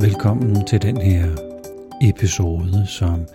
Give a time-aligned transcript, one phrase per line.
[0.00, 1.36] Velkommen til den her
[2.02, 3.26] episode, som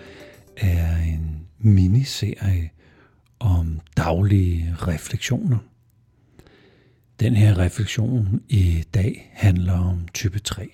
[0.57, 2.69] er en miniserie
[3.39, 5.57] om daglige refleksioner.
[7.19, 10.71] Den her refleksion i dag handler om type 3.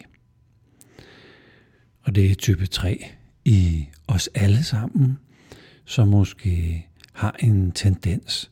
[2.02, 3.06] Og det er type 3
[3.46, 5.18] i os alle sammen,
[5.86, 8.52] som måske har en tendens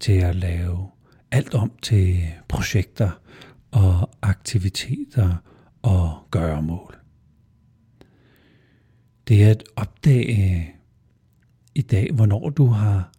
[0.00, 0.90] til at lave
[1.30, 3.10] alt om til projekter
[3.70, 5.36] og aktiviteter
[5.82, 6.96] og gøremål.
[9.28, 10.74] Det er at opdage
[11.74, 13.12] i dag, hvornår du har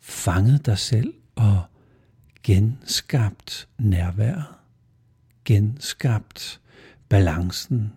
[0.00, 1.62] fanget dig selv og
[2.42, 4.44] genskabt nærværet,
[5.44, 6.60] genskabt
[7.08, 7.92] balancen,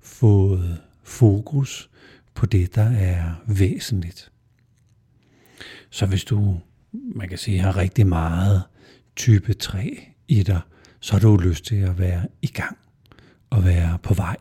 [0.00, 1.90] fået fokus
[2.34, 4.32] på det, der er væsentligt.
[5.90, 6.60] Så hvis du,
[6.92, 8.62] man kan sige, har rigtig meget
[9.16, 10.60] type 3 i dig,
[11.00, 12.78] så har du lyst til at være i gang
[13.52, 14.36] at være på vej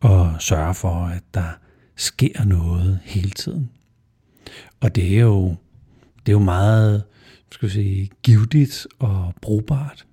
[0.00, 1.58] og sørge for, at der
[1.96, 3.70] sker noget hele tiden.
[4.80, 5.48] Og det er jo,
[6.26, 7.04] det er jo meget
[7.52, 10.06] skal jeg sige, givetigt og brugbart.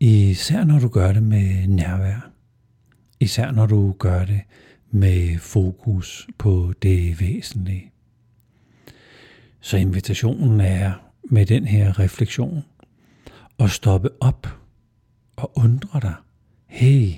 [0.00, 2.30] Især når du gør det med nærvær.
[3.20, 4.40] Især når du gør det
[4.90, 7.92] med fokus på det væsentlige.
[9.60, 12.64] Så invitationen er med den her refleksion
[13.58, 14.58] at stoppe op
[15.38, 16.14] og undre dig.
[16.66, 17.12] Hey,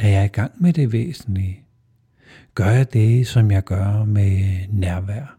[0.00, 1.62] er jeg i gang med det væsentlige?
[2.54, 5.38] Gør jeg det, som jeg gør med nærvær?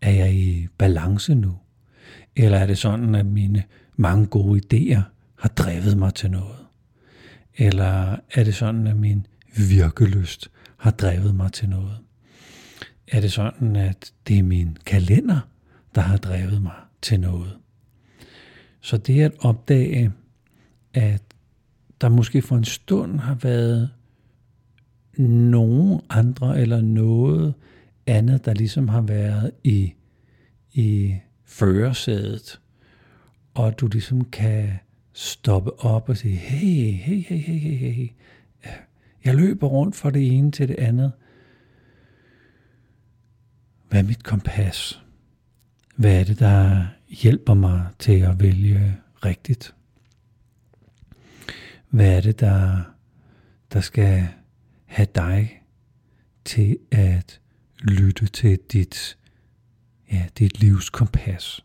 [0.00, 1.58] Er jeg i balance nu?
[2.36, 3.64] Eller er det sådan, at mine
[3.96, 5.00] mange gode idéer
[5.38, 6.66] har drevet mig til noget?
[7.56, 9.26] Eller er det sådan, at min
[9.68, 11.98] virkelyst har drevet mig til noget?
[13.08, 15.40] Er det sådan, at det er min kalender,
[15.94, 17.58] der har drevet mig til noget?
[18.80, 20.12] Så det at opdage,
[20.96, 21.22] at
[22.00, 23.90] der måske for en stund har været
[25.18, 27.54] nogen andre eller noget
[28.06, 29.92] andet, der ligesom har været i,
[30.72, 32.60] i førersædet,
[33.54, 34.72] og du ligesom kan
[35.12, 38.08] stoppe op og sige, hey, hey, hey, hey, hey, hey,
[39.24, 41.12] jeg løber rundt fra det ene til det andet.
[43.88, 45.02] Hvad er mit kompas?
[45.96, 49.75] Hvad er det, der hjælper mig til at vælge rigtigt?
[51.90, 52.82] Hvad er det, der,
[53.72, 54.28] der skal
[54.84, 55.62] have dig
[56.44, 57.40] til at
[57.82, 59.18] lytte til dit,
[60.12, 61.64] ja, dit livs kompas,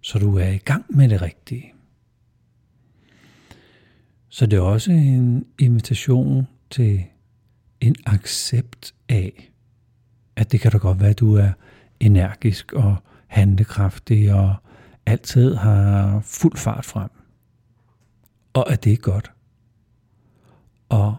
[0.00, 1.72] så du er i gang med det rigtige.
[4.28, 7.04] Så det er også en invitation til
[7.80, 9.52] en accept af,
[10.36, 11.52] at det kan da godt være, at du er
[12.00, 12.96] energisk og
[13.26, 14.54] handlekraftig og
[15.06, 17.10] altid har fuld fart frem.
[18.54, 19.32] Og at det er godt.
[20.88, 21.16] Og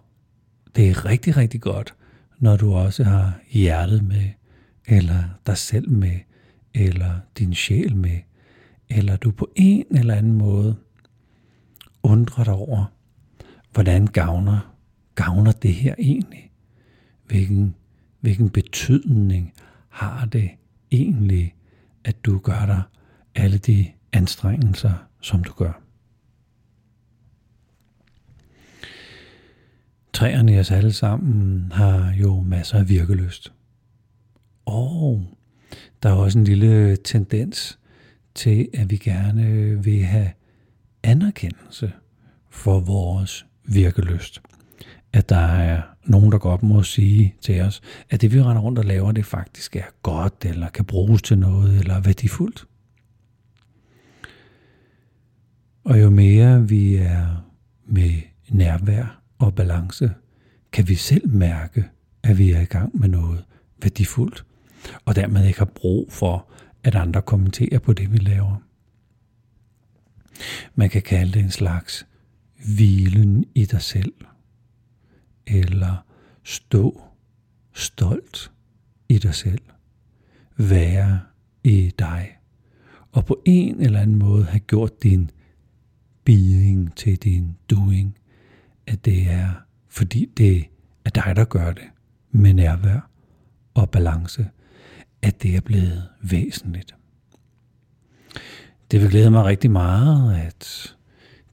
[0.75, 1.95] det er rigtig, rigtig godt,
[2.39, 4.29] når du også har hjertet med,
[4.85, 6.19] eller dig selv med,
[6.73, 8.19] eller din sjæl med,
[8.89, 10.75] eller du på en eller anden måde
[12.03, 12.85] undrer dig over,
[13.73, 14.75] hvordan gavner,
[15.15, 16.51] gavner det her egentlig?
[17.25, 17.75] Hvilken,
[18.19, 19.53] hvilken betydning
[19.89, 20.49] har det
[20.91, 21.55] egentlig,
[22.03, 22.81] at du gør dig
[23.35, 25.86] alle de anstrengelser, som du gør?
[30.17, 33.53] Træerne i os alle sammen har jo masser af virkelyst.
[34.65, 35.25] Og
[36.03, 37.79] der er også en lille tendens
[38.35, 40.29] til, at vi gerne vil have
[41.03, 41.91] anerkendelse
[42.49, 44.41] for vores virkelyst.
[45.13, 48.79] At der er nogen, der godt må sige til os, at det vi render rundt
[48.79, 52.67] og laver, det faktisk er godt, eller kan bruges til noget, eller værdifuldt.
[55.83, 57.47] Og jo mere vi er
[57.85, 58.11] med
[58.49, 60.11] nærvær og balance,
[60.71, 61.89] kan vi selv mærke,
[62.23, 63.43] at vi er i gang med noget
[63.81, 64.45] værdifuldt,
[65.05, 66.47] og dermed ikke har brug for,
[66.83, 68.55] at andre kommenterer på det, vi laver.
[70.75, 72.07] Man kan kalde det en slags
[72.75, 74.13] hvilen i dig selv,
[75.47, 76.05] eller
[76.43, 77.01] stå
[77.73, 78.51] stolt
[79.09, 79.61] i dig selv,
[80.57, 81.19] være
[81.63, 82.37] i dig,
[83.11, 85.31] og på en eller anden måde have gjort din
[86.23, 88.16] being til din doing,
[88.87, 89.49] at det er,
[89.89, 90.65] fordi det
[91.05, 91.83] er dig, der gør det,
[92.31, 93.09] med nærvær
[93.73, 94.47] og balance,
[95.21, 96.95] at det er blevet væsentligt.
[98.91, 100.95] Det vil glæde mig rigtig meget at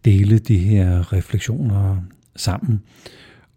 [0.04, 2.02] dele de her refleksioner
[2.36, 2.82] sammen,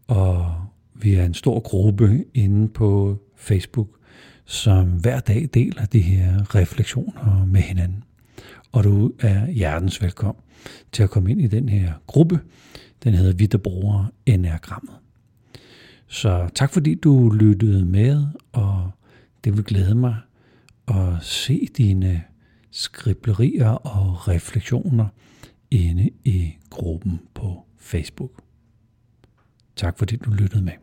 [0.07, 0.55] og
[0.93, 3.89] vi er en stor gruppe inde på Facebook,
[4.45, 8.03] som hver dag deler de her refleksioner med hinanden.
[8.71, 10.43] og du er hjertens velkommen
[10.91, 12.39] til at komme ind i den her gruppe.
[13.03, 14.95] Den hedder Vi, der bruger Enagrammet.
[16.07, 18.91] Så tak fordi du lyttede med, og
[19.43, 20.15] det vil glæde mig
[20.87, 22.23] at se dine
[22.71, 25.07] skriblerier og refleksioner
[25.71, 28.31] inde i gruppen på Facebook.
[29.75, 30.73] Tak fordi du lyttede med.